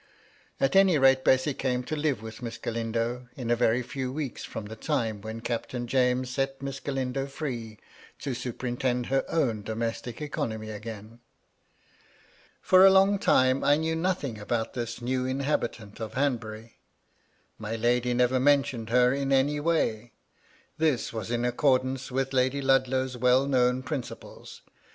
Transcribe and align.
At 0.59 0.75
any 0.75 0.97
rate, 0.97 1.23
Bessy 1.23 1.53
came 1.53 1.83
to 1.83 1.95
live 1.95 2.23
with 2.23 2.41
Miss 2.41 2.57
Galindo, 2.57 3.27
in 3.35 3.51
a 3.51 3.55
very 3.55 3.83
few 3.83 4.11
weeks 4.11 4.43
from 4.43 4.65
the 4.65 4.75
time 4.75 5.21
when 5.21 5.41
Captain 5.41 5.85
James 5.85 6.31
set 6.31 6.59
Miss 6.59 6.79
Galindo 6.79 7.27
free 7.27 7.77
to 8.17 8.33
superintend 8.33 9.05
her 9.05 9.23
own 9.29 9.61
domestic 9.61 10.19
economy 10.19 10.71
again. 10.71 11.19
For 12.63 12.83
a 12.83 12.89
long 12.89 13.19
time, 13.19 13.63
I 13.63 13.77
knew 13.77 13.95
nothing 13.95 14.39
about 14.39 14.73
this 14.73 15.03
new 15.03 15.27
inhabitant 15.27 15.99
of 15.99 16.15
Hanbury. 16.15 16.79
My 17.59 17.75
lady 17.75 18.15
never 18.15 18.39
mentioned 18.39 18.89
her 18.89 19.13
in 19.13 19.31
any 19.31 19.59
way. 19.59 20.13
This 20.79 21.13
was 21.13 21.29
in 21.29 21.45
accordance 21.45 22.09
with 22.09 22.33
Lady 22.33 22.59
Ludlow's 22.59 23.17
well 23.17 23.45
known 23.45 23.83
principles. 23.83 24.63